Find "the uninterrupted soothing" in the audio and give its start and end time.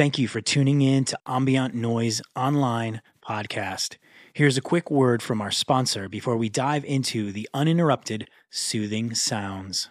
7.32-9.14